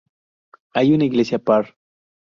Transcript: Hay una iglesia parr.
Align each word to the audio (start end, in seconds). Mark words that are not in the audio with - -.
Hay 0.73 0.93
una 0.93 1.05
iglesia 1.05 1.37
parr. 1.37 1.77